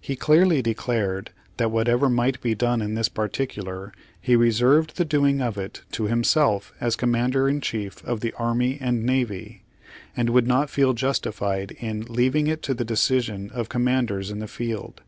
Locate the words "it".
5.56-5.82, 12.48-12.60